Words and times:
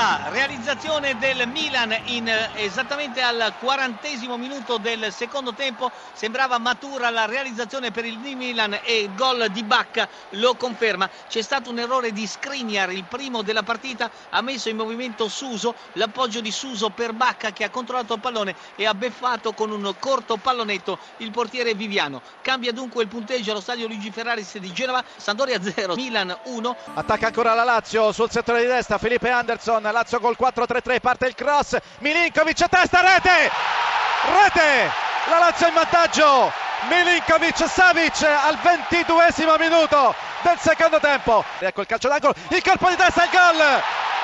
la 0.00 0.59
realizzazione 0.70 1.18
del 1.18 1.48
Milan 1.48 1.96
in, 2.04 2.32
esattamente 2.54 3.20
al 3.20 3.54
quarantesimo 3.58 4.36
minuto 4.36 4.78
del 4.78 5.12
secondo 5.12 5.52
tempo. 5.52 5.90
Sembrava 6.12 6.58
matura 6.58 7.10
la 7.10 7.24
realizzazione 7.24 7.90
per 7.90 8.04
il 8.04 8.18
Milan 8.18 8.78
e 8.84 9.00
il 9.00 9.14
gol 9.16 9.48
di 9.50 9.64
Bacca 9.64 10.08
lo 10.30 10.54
conferma. 10.54 11.10
C'è 11.28 11.42
stato 11.42 11.70
un 11.70 11.80
errore 11.80 12.12
di 12.12 12.24
Skriniar, 12.24 12.92
il 12.92 13.02
primo 13.02 13.42
della 13.42 13.64
partita, 13.64 14.08
ha 14.28 14.40
messo 14.42 14.68
in 14.68 14.76
movimento 14.76 15.26
Suso, 15.28 15.74
l'appoggio 15.94 16.40
di 16.40 16.52
Suso 16.52 16.90
per 16.90 17.14
Bacca 17.14 17.50
che 17.50 17.64
ha 17.64 17.70
controllato 17.70 18.14
il 18.14 18.20
pallone 18.20 18.54
e 18.76 18.86
ha 18.86 18.94
beffato 18.94 19.52
con 19.52 19.72
un 19.72 19.92
corto 19.98 20.36
pallonetto 20.36 20.98
il 21.16 21.32
portiere 21.32 21.74
Viviano. 21.74 22.22
Cambia 22.42 22.72
dunque 22.72 23.02
il 23.02 23.08
punteggio 23.08 23.50
allo 23.50 23.60
stadio 23.60 23.88
Luigi 23.88 24.12
Ferraris 24.12 24.56
di 24.58 24.72
Genova, 24.72 25.02
Sandoria 25.16 25.60
0, 25.60 25.96
Milan 25.96 26.38
1. 26.44 26.76
Attacca 26.94 27.26
ancora 27.26 27.54
la 27.54 27.64
Lazio 27.64 28.12
sul 28.12 28.30
settore 28.30 28.60
di 28.60 28.68
destra, 28.68 28.98
Felipe 28.98 29.30
Anderson, 29.30 29.82
Lazio 29.82 30.20
col 30.20 30.36
4-3-3, 30.60 31.00
parte 31.00 31.26
il 31.26 31.34
cross, 31.34 31.76
Milinkovic 31.98 32.60
a 32.60 32.68
testa, 32.68 33.00
rete! 33.00 33.50
Rete! 34.26 34.92
La 35.28 35.38
Lazio 35.38 35.68
in 35.68 35.74
vantaggio! 35.74 36.52
Milinkovic 36.88 37.68
Savic 37.68 38.22
al 38.22 38.58
22 38.58 39.34
minuto 39.58 40.14
del 40.42 40.58
secondo 40.58 40.98
tempo. 40.98 41.44
Ecco 41.58 41.82
il 41.82 41.86
calcio 41.86 42.08
d'angolo, 42.08 42.34
il 42.48 42.62
colpo 42.62 42.88
di 42.88 42.96
testa, 42.96 43.24
il 43.24 43.30
gol! 43.30 43.82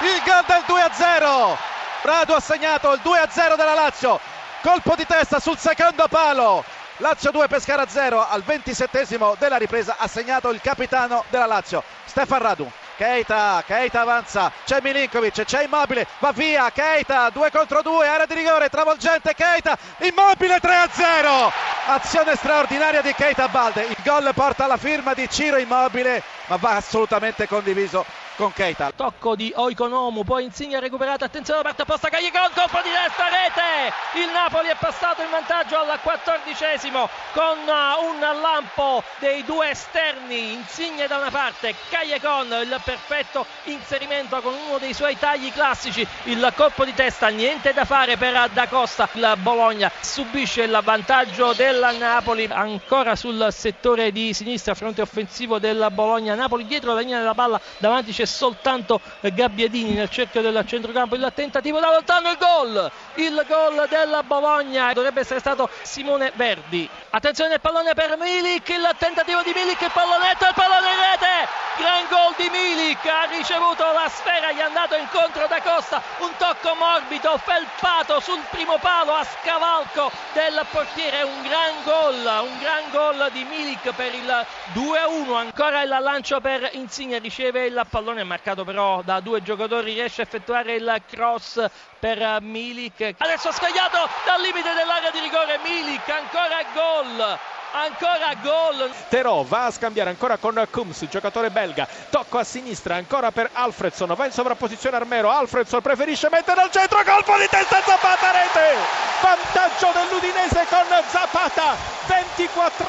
Il 0.09 0.23
gol 0.25 0.45
del 0.47 0.65
2-0! 0.67 1.57
Radu 2.03 2.33
ha 2.33 2.41
segnato 2.41 2.93
il 2.93 3.01
2-0 3.03 3.57
della 3.57 3.75
Lazio. 3.75 4.21
Colpo 4.63 4.95
di 4.95 5.07
testa 5.07 5.39
sul 5.39 5.59
secondo 5.59 6.07
palo. 6.09 6.65
Lazio 6.99 7.31
2 7.31 7.47
Pescara 7.47 7.87
0 7.87 8.27
al 8.27 8.43
27 8.43 9.07
della 9.39 9.57
ripresa 9.59 9.97
ha 9.99 10.09
segnato 10.09 10.49
il 10.51 10.63
capitano 10.63 11.25
della 11.29 11.45
Lazio 11.45 11.83
Stefan 12.07 12.41
Radu 12.41 12.73
Keita, 12.97 13.63
Keita 13.67 14.01
avanza, 14.01 14.51
c'è 14.65 14.81
Milinkovic, 14.81 15.45
c'è 15.45 15.65
Immobile, 15.65 16.07
va 16.19 16.33
via, 16.33 16.71
Keita, 16.71 17.29
2 17.29 17.51
contro 17.51 17.83
2, 17.83 18.07
area 18.09 18.25
di 18.25 18.35
rigore, 18.35 18.71
travolgente 18.71 19.35
Keita, 19.35 19.77
Immobile 19.99 20.57
3-0, 20.57 21.51
azione 21.89 22.35
straordinaria 22.37 23.03
di 23.03 23.13
Keita 23.13 23.49
Balde, 23.49 23.83
il 23.83 23.97
gol 24.03 24.31
porta 24.35 24.65
alla 24.65 24.79
firma 24.79 25.13
di 25.13 25.29
Ciro 25.29 25.59
Immobile, 25.59 26.23
ma 26.47 26.57
va 26.57 26.77
assolutamente 26.77 27.47
condiviso 27.47 28.25
con 28.37 28.53
Keita. 28.53 28.93
Tocco 28.95 29.35
di 29.35 29.53
Oikonomu, 29.55 30.23
poi 30.23 30.45
Insigne 30.45 30.79
recuperato, 30.79 31.25
attenzione 31.25 31.63
da 31.63 31.69
parte 31.69 31.83
opposta, 31.83 32.09
Cagliacon, 32.09 32.51
colpo 32.55 32.81
di 32.83 32.91
destra, 32.91 33.29
rete! 33.29 34.21
Il 34.21 34.31
Napoli 34.33 34.69
è 34.69 34.77
passato 34.79 35.23
in 35.23 35.31
vantaggio 35.31 35.79
al 35.79 35.99
quattordicesimo 36.01 37.09
con 37.33 37.59
un 37.59 38.41
lampo 38.41 39.03
dei 39.19 39.43
due 39.45 39.71
esterni, 39.71 40.53
Insigne 40.53 41.07
da 41.07 41.17
una 41.17 41.31
parte, 41.31 41.75
Cagliacon 41.89 42.47
il 42.63 42.81
perfetto 42.85 43.47
inserimento 43.65 44.41
con 44.43 44.55
uno 44.55 44.79
dei 44.79 44.93
suoi 44.93 45.19
tagli 45.19 45.51
classici, 45.53 46.07
il 46.25 46.53
colpo 46.55 46.85
di 46.85 46.95
testa, 46.95 47.29
niente 47.29 47.73
da 47.73 47.85
fare 47.85 48.17
per 48.17 48.51
Da 48.53 48.69
Costa, 48.69 49.09
il 49.13 49.35
Bologna 49.39 49.91
subisce 50.01 50.63
il 50.63 50.81
vantaggio 50.85 51.55
del 51.55 51.97
Napoli, 51.99 52.49
ancora 52.51 53.17
sul 53.17 53.49
settore 53.51 54.13
di 54.13 54.35
sinistra, 54.35 54.75
fronte 54.75 55.01
offensivo 55.01 55.59
del 55.59 55.89
Bologna, 55.91 56.35
Napoli 56.35 56.67
dietro 56.67 56.93
la 56.93 57.01
linea 57.01 57.19
della 57.19 57.35
palla, 57.35 57.59
davanti 57.79 58.13
c'è 58.13 58.26
soltanto 58.27 59.01
Gabbiadini 59.21 59.95
nel 59.95 60.11
cerchio 60.11 60.43
del 60.43 60.63
centrocampo 60.67 61.15
il 61.15 61.33
tentativo 61.35 61.81
da 61.81 61.91
lontano 61.91 62.31
il 62.31 62.37
gol! 62.39 62.91
Il 63.15 63.45
gol 63.49 63.87
della 63.89 64.23
Bologna 64.23 64.93
dovrebbe 64.93 65.21
essere 65.21 65.41
stato 65.41 65.71
Simone 65.83 66.33
Verdi. 66.35 66.89
Attenzione 67.11 67.55
il 67.55 67.61
pallone 67.61 67.95
per 67.95 68.17
Milik 68.19 68.69
il 68.69 68.89
tentativo 68.99 69.43
di 69.43 69.53
Milik 69.55 69.81
il 69.81 69.91
pallonetto 69.93 70.47
il 70.47 70.55
pallone 70.55 70.91
in 70.91 70.99
rete! 70.99 71.65
Gran 71.79 72.07
gol 72.09 72.35
di 72.37 72.49
Milik 72.49 73.05
ha 73.07 73.25
ricevuto 73.25 73.85
la 73.93 74.09
sfera 74.09 74.51
gli 74.53 74.59
è 74.59 74.63
andato 74.63 74.97
incontro 74.97 75.47
da 75.47 75.61
Costa 75.61 76.03
un 76.19 76.31
tocco 76.39 76.75
morbido 76.75 77.37
felpato 77.37 78.19
sul 78.21 78.41
primo 78.51 78.79
palo 78.79 79.13
a 79.13 79.25
scavalco 79.25 80.11
del 80.33 80.65
portiere 80.71 81.23
un 81.23 81.43
gran 81.43 81.83
gol 81.85 82.47
un 82.49 82.59
gran 82.61 82.91
gol 82.91 83.29
di 83.33 83.45
Milik 83.45 83.93
per 83.93 84.15
il 84.15 84.47
2-1 84.73 85.35
ancora 85.37 85.83
il 85.83 85.89
lancio 86.01 86.41
per 86.41 86.71
Insigne 86.73 87.19
riceve 87.19 87.67
il 87.67 87.87
pallone 87.91 88.16
pallone 88.17 88.25
marcato 88.25 88.65
però 88.65 89.03
da 89.03 89.21
due 89.21 89.43
giocatori 89.43 89.93
riesce 89.93 90.23
a 90.23 90.25
effettuare 90.25 90.75
il 90.75 91.03
cross 91.09 91.63
per 91.99 92.39
Milik. 92.41 93.15
Adesso 93.19 93.53
scagliato 93.53 94.09
dal 94.25 94.41
limite 94.41 94.73
dell'area 94.73 95.11
di 95.11 95.21
rigore 95.21 95.59
Milik 95.63 96.09
ancora 96.09 96.63
gol 96.73 97.39
ancora 97.73 98.33
gol. 98.41 98.91
Terò 99.11 99.43
va 99.43 99.67
a 99.67 99.71
scambiare 99.71 100.09
ancora 100.09 100.39
con 100.39 100.67
Kums 100.71 101.07
giocatore 101.11 101.51
belga 101.51 101.87
tocco 102.09 102.39
a 102.39 102.45
sinistra 102.45 102.95
ancora 102.95 103.33
per 103.33 103.51
Alfredson 103.53 104.15
va 104.15 104.25
in 104.25 104.33
sovrapposizione 104.33 104.97
Armero 104.97 105.31
Alfredson 105.31 105.83
preferisce 105.83 106.29
mettere 106.31 106.63
al 106.63 106.71
centro 106.71 107.03
colpo 107.05 107.37
di 107.37 107.47
testa 107.51 107.83
Zapata 107.83 108.31
rete 108.31 109.06
vantaggio 109.21 109.91
dell'Udinese 109.93 110.67
con 110.69 110.87
Zapata. 111.09 111.95
24 112.07 112.87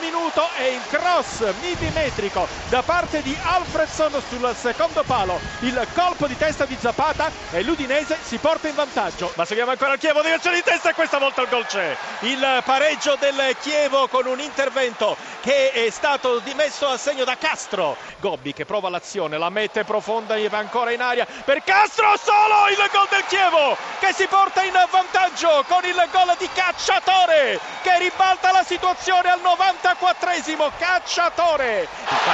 minuto 0.00 0.46
e 0.56 0.74
il 0.74 0.82
cross 0.88 1.42
millimetrico 1.60 2.46
da 2.68 2.82
parte 2.82 3.22
di 3.22 3.36
Alfredson 3.42 4.22
sul 4.28 4.54
secondo 4.56 5.02
palo. 5.04 5.40
Il 5.60 5.86
colpo 5.94 6.26
di 6.26 6.36
testa 6.36 6.64
di 6.64 6.76
Zapata 6.78 7.30
e 7.50 7.62
l'Udinese 7.62 8.18
si 8.22 8.36
porta 8.38 8.68
in 8.68 8.74
vantaggio. 8.74 9.32
Ma 9.36 9.44
seguiamo 9.44 9.70
ancora 9.70 9.94
il 9.94 9.98
Chievo 9.98 10.20
direzione 10.22 10.56
di 10.56 10.62
testa 10.62 10.90
e 10.90 10.94
questa 10.94 11.18
volta 11.18 11.42
il 11.42 11.48
gol 11.48 11.66
c'è. 11.66 11.96
Il 12.20 12.62
pareggio 12.64 13.16
del 13.18 13.56
Chievo 13.60 14.06
con 14.08 14.26
un 14.26 14.40
intervento 14.40 15.16
che 15.40 15.70
è 15.72 15.90
stato 15.90 16.38
dimesso 16.40 16.88
a 16.88 16.96
segno 16.98 17.24
da 17.24 17.36
Castro. 17.38 17.96
Gobbi 18.20 18.52
che 18.52 18.66
prova 18.66 18.90
l'azione, 18.90 19.38
la 19.38 19.50
mette 19.50 19.84
profonda 19.84 20.36
e 20.36 20.48
va 20.48 20.58
ancora 20.58 20.90
in 20.90 21.00
aria. 21.00 21.26
Per 21.44 21.62
Castro, 21.64 22.16
solo 22.16 22.68
il 22.68 22.90
gol 22.92 23.06
del 23.08 23.24
Chievo 23.26 23.76
che 23.98 24.12
si 24.12 24.26
porta 24.26 24.62
in 24.62 24.72
vantaggio 24.90 25.64
con 25.68 25.84
il 25.84 26.08
gol 26.10 26.34
di 26.38 26.48
Cacciatore 26.52 27.60
che 27.82 27.98
ribalta 27.98 28.50
la 28.50 28.64
situazione 28.64 29.30
al 29.30 29.40
94esimo. 29.40 30.70
Cacciatore. 30.78 31.86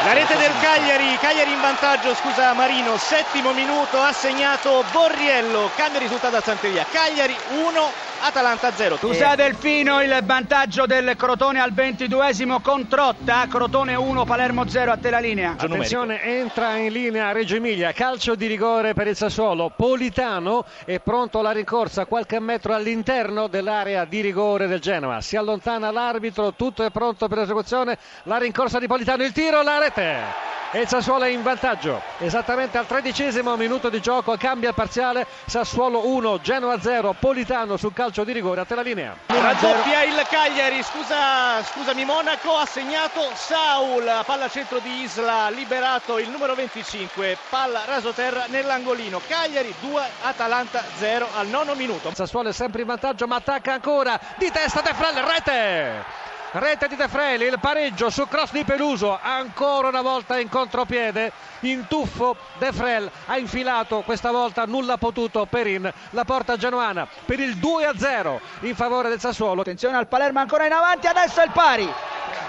La 0.05 0.12
rete 0.12 0.37
del 0.37 0.53
Cagliari, 0.61 1.19
Cagliari 1.19 1.53
in 1.53 1.61
vantaggio, 1.61 2.15
scusa 2.15 2.53
Marino, 2.55 2.97
settimo 2.97 3.53
minuto 3.53 4.00
ha 4.00 4.12
segnato 4.12 4.84
Borriello, 4.93 5.71
cambia 5.77 5.99
risultato 5.99 6.37
a 6.37 6.43
Santeria. 6.43 6.87
Cagliari 6.91 7.37
1 7.50 8.12
Atalanta 8.27 8.73
0. 8.73 8.97
Scusa 8.97 9.35
Delfino, 9.35 10.01
il 10.01 10.19
vantaggio 10.25 10.87
del 10.87 11.15
Crotone 11.15 11.61
al 11.61 11.75
22esimo 11.75 12.62
con 12.62 12.89
Trotta, 12.89 13.47
Crotone 13.51 13.97
1, 13.97 14.25
Palermo 14.25 14.67
0, 14.67 14.93
a 14.93 14.97
te 14.97 15.11
la 15.11 15.19
linea. 15.19 15.57
Attenzione, 15.59 16.23
entra 16.23 16.77
in 16.77 16.91
linea 16.91 17.33
Reggio 17.33 17.57
Emilia, 17.57 17.93
calcio 17.93 18.35
di 18.35 18.47
rigore 18.47 18.95
per 18.95 19.09
il 19.09 19.15
Sassuolo, 19.15 19.71
Politano 19.77 20.65
è 20.87 21.01
pronto 21.01 21.41
alla 21.41 21.53
rincorsa 21.53 22.07
qualche 22.07 22.41
metro 22.41 22.73
all'interno 22.73 23.47
dell'area 23.47 24.07
di 24.07 24.23
rigore 24.23 24.69
del 24.69 24.81
Genova, 24.81 25.21
si 25.21 25.37
allontana 25.37 25.91
l'arbitro, 25.91 26.55
tutto 26.55 26.83
è 26.83 26.91
pronto 26.91 27.29
per 27.29 27.37
l'esecuzione, 27.37 27.99
la 28.23 28.39
rincorsa 28.39 28.79
di 28.79 28.87
Politano, 28.87 29.23
il 29.23 29.33
tiro, 29.33 29.61
la 29.61 29.79
rete 29.79 30.64
e 30.75 30.81
il 30.81 30.89
Sassuolo 30.89 31.23
è 31.25 31.29
in 31.29 31.43
vantaggio. 31.43 32.03
Esattamente 32.19 32.79
al 32.79 32.87
tredicesimo 32.87 33.55
minuto 33.57 33.89
di 33.89 34.01
gioco 34.01 34.37
cambia 34.37 34.71
il 34.71 34.75
parziale. 34.75 35.25
Sassuolo 35.47 36.09
1 36.09 36.41
Genoa 36.41 36.81
0 36.81 37.15
Politano 37.19 37.77
sul 37.77 37.93
calcio 37.93 38.25
di 38.25 38.33
rigore 38.33 38.61
a 38.61 38.65
te 38.65 38.75
la 38.75 38.83
linea 38.83 39.17
raddoppia 39.45 40.03
il 40.05 40.27
Cagliari 40.27 40.83
scusa, 40.83 41.62
scusami 41.62 42.05
Monaco 42.07 42.57
ha 42.57 42.65
segnato 42.65 43.21
Saul 43.35 44.23
palla 44.25 44.49
centro 44.49 44.79
di 44.79 45.03
Isla 45.03 45.51
liberato 45.51 46.19
il 46.19 46.31
numero 46.31 46.55
25 46.55 47.37
palla 47.51 47.83
rasoterra 47.85 48.47
nell'angolino. 48.49 49.21
Cagliari 49.29 49.75
2 49.81 50.03
Atalanta 50.23 50.83
0 50.97 51.29
al 51.35 51.49
nono 51.49 51.75
minuto. 51.75 52.11
Sassuolo 52.15 52.49
è 52.49 52.53
sempre 52.53 52.81
in 52.81 52.87
vantaggio 52.87 53.27
ma 53.27 53.37
attacca 53.37 53.75
ancora 53.75 54.19
di 54.37 54.51
testa 54.51 54.81
De 54.81 54.95
Frel 54.95 55.23
rete 55.23 56.24
rete 56.55 56.87
di 56.87 56.95
De 56.95 57.09
Freli, 57.09 57.47
il 57.47 57.59
pareggio 57.61 58.11
su 58.11 58.29
cross 58.29 58.53
di 58.53 58.62
Peluso, 58.65 59.19
ancora 59.21 59.89
una 59.89 60.03
volta 60.03 60.39
in 60.39 60.49
contropiede, 60.49 61.33
in 61.61 61.87
tuffo 61.89 62.37
De 62.59 62.73
Frel 62.73 63.11
ha 63.27 63.37
infilato 63.37 64.03
questa 64.03 64.31
volta 64.31 64.65
nulla 64.65 64.97
potuto 64.97 65.47
Perin, 65.47 65.93
la 66.11 66.25
porta 66.25 66.56
genuana 66.56 67.09
per 67.25 67.41
il 67.41 67.56
2-0 67.56 68.39
in 68.61 68.77
favore 68.77 69.09
del 69.09 69.19
Sassuolo. 69.19 69.62
Attenzione 69.62 69.97
al 69.97 70.06
Palermo 70.06 70.39
ancora 70.39 70.67
in 70.67 70.73
avanti, 70.73 71.09
adesso 71.09 71.43
il 71.43 71.51
pari. 71.51 71.93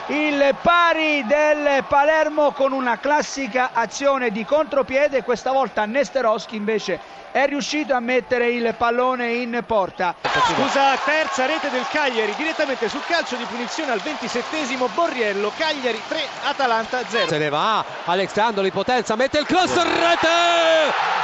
Il 0.07 0.55
pari 0.61 1.25
del 1.25 1.83
Palermo 1.87 2.51
con 2.51 2.73
una 2.73 2.99
classica 2.99 3.71
azione 3.73 4.29
di 4.29 4.45
contropiede, 4.45 5.23
questa 5.23 5.51
volta 5.51 5.85
Nesteroschi 5.85 6.55
invece 6.55 7.23
è 7.35 7.47
riuscito 7.47 7.93
a 7.93 7.99
mettere 7.99 8.49
il 8.49 8.73
pallone 8.77 9.33
in 9.33 9.61
porta. 9.67 10.15
Scusa, 10.55 10.95
terza 11.03 11.45
rete 11.45 11.69
del 11.69 11.85
Cagliari 11.89 12.33
direttamente 12.37 12.87
sul 12.87 13.03
calcio 13.05 13.35
di 13.35 13.43
punizione 13.43 13.91
al 13.91 13.99
27esimo 13.99 14.87
Borriello, 14.93 15.51
Cagliari 15.57 16.01
3, 16.07 16.21
Atalanta 16.43 17.01
0. 17.05 17.27
Se 17.27 17.37
ne 17.37 17.49
va 17.49 17.83
Alexandro 18.05 18.65
potenza, 18.69 19.17
mette 19.17 19.39
il 19.39 19.45
cross, 19.45 19.75
rete! 19.75 20.27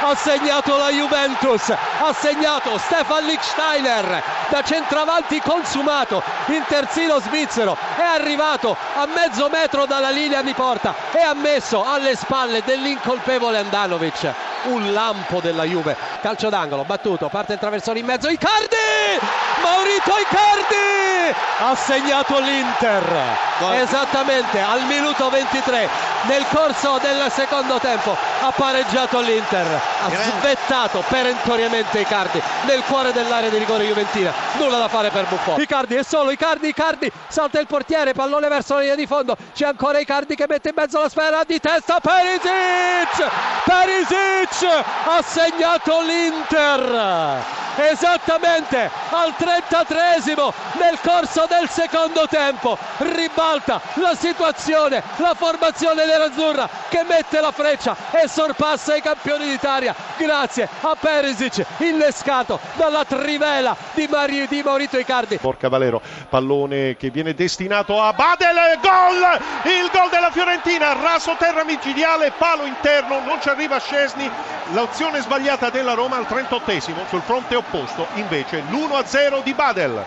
Ha 0.02 0.14
segnato 0.14 0.76
la 0.76 0.90
Juventus, 0.90 1.70
ha 1.70 2.12
segnato 2.12 2.76
Stefan 2.76 3.24
Lichtsteiner 3.24 4.22
da 4.50 4.62
centravanti 4.62 5.40
consumato, 5.40 6.22
in 6.48 6.62
terzino 6.68 7.20
svizzero, 7.20 7.74
è 7.96 8.02
arrivato 8.02 8.76
a 8.96 9.06
mezzo 9.06 9.48
metro 9.48 9.86
dalla 9.86 10.10
linea 10.10 10.42
di 10.42 10.52
porta 10.52 10.94
e 11.10 11.20
ha 11.20 11.32
messo 11.32 11.82
alle 11.82 12.16
spalle 12.16 12.60
dell'incolpevole 12.66 13.56
Andanovic 13.56 14.51
un 14.64 14.92
lampo 14.92 15.40
della 15.40 15.64
Juve. 15.64 15.96
Calcio 16.20 16.48
d'angolo 16.48 16.84
battuto 16.84 17.28
parte 17.28 17.54
il 17.54 17.58
traversone 17.58 17.98
in 17.98 18.06
mezzo 18.06 18.28
Icardi! 18.28 19.18
Maurito 19.62 20.12
Icardi! 20.18 21.36
Ha 21.58 21.74
segnato 21.74 22.38
l'Inter. 22.38 23.38
Esattamente 23.74 24.60
al 24.60 24.84
minuto 24.86 25.28
23 25.30 25.88
nel 26.22 26.44
corso 26.52 26.98
del 26.98 27.30
secondo 27.30 27.78
tempo 27.78 28.31
ha 28.42 28.50
pareggiato 28.50 29.20
l'Inter 29.20 29.66
ha 30.02 30.10
svettato 30.10 31.04
perentoriamente 31.06 32.00
Icardi 32.00 32.42
nel 32.66 32.82
cuore 32.82 33.12
dell'area 33.12 33.48
di 33.48 33.58
rigore 33.58 33.84
juventina. 33.84 34.32
Nulla 34.58 34.78
da 34.78 34.88
fare 34.88 35.10
per 35.10 35.26
Buffon. 35.28 35.60
Icardi 35.60 35.94
è 35.94 36.02
solo 36.02 36.32
Icardi 36.32 36.68
Icardi 36.68 37.10
salta 37.28 37.60
il 37.60 37.68
portiere 37.68 38.12
pallone 38.14 38.48
verso 38.48 38.74
la 38.74 38.80
linea 38.80 38.96
di 38.96 39.06
fondo. 39.06 39.36
C'è 39.54 39.66
ancora 39.66 40.00
Icardi 40.00 40.34
che 40.34 40.46
mette 40.48 40.70
in 40.70 40.74
mezzo 40.76 41.00
la 41.00 41.08
sfera 41.08 41.44
di 41.44 41.60
testa 41.60 42.00
Perisic! 42.00 43.30
Perisic 43.64 44.84
ha 45.06 45.22
segnato 45.22 46.00
l'Inter! 46.00 47.60
Esattamente 47.76 48.90
al 49.10 49.34
33esimo 49.38 50.52
nel 50.78 50.98
corso 51.00 51.46
del 51.48 51.70
secondo 51.70 52.26
tempo 52.28 52.76
ribalta 52.98 53.80
la 53.94 54.14
situazione 54.14 55.02
la 55.16 55.32
formazione 55.34 56.04
nerazzurra 56.04 56.81
che 56.92 57.04
mette 57.08 57.40
la 57.40 57.52
freccia 57.52 57.96
e 58.10 58.28
sorpassa 58.28 58.94
i 58.94 59.00
campioni 59.00 59.48
d'Italia 59.48 59.94
grazie 60.18 60.68
a 60.82 60.94
Perisic 60.94 61.64
innescato 61.78 62.60
dalla 62.74 63.06
trivela 63.06 63.74
di, 63.94 64.06
Mari, 64.10 64.46
di 64.46 64.60
Maurito 64.62 64.98
Icardi 64.98 65.38
Porca 65.38 65.70
Valero, 65.70 66.02
pallone 66.28 66.96
che 66.98 67.08
viene 67.08 67.32
destinato 67.32 67.98
a 67.98 68.12
Badel, 68.12 68.78
gol! 68.82 69.40
Il 69.72 69.90
gol 69.90 70.10
della 70.10 70.30
Fiorentina, 70.30 70.92
raso 70.92 71.34
terra 71.38 71.64
micidiale, 71.64 72.32
palo 72.36 72.66
interno, 72.66 73.20
non 73.20 73.40
ci 73.40 73.48
arriva 73.48 73.78
Scesni, 73.78 74.30
l'azione 74.72 75.22
sbagliata 75.22 75.70
della 75.70 75.94
Roma 75.94 76.16
al 76.16 76.26
38esimo, 76.28 77.08
sul 77.08 77.22
fronte 77.22 77.54
opposto 77.54 78.06
invece 78.14 78.62
l'1-0 78.68 79.42
di 79.42 79.54
Badel. 79.54 80.00